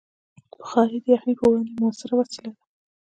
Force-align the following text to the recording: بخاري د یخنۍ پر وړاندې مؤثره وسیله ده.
بخاري 0.59 0.97
د 1.01 1.05
یخنۍ 1.15 1.33
پر 1.37 1.45
وړاندې 1.49 1.73
مؤثره 1.81 2.13
وسیله 2.19 2.51
ده. 2.55 2.61